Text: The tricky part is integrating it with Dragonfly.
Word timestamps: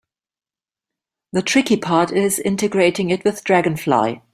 The 1.31 1.43
tricky 1.43 1.77
part 1.77 2.11
is 2.11 2.39
integrating 2.39 3.11
it 3.11 3.23
with 3.23 3.43
Dragonfly. 3.43 4.23